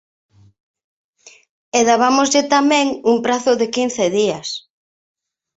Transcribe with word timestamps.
E 1.77 1.79
dabámoslle 1.89 2.41
tamén 2.55 2.87
un 3.11 3.17
prazo 3.25 3.51
de 3.59 3.67
quince 3.75 4.03
días. 4.17 4.47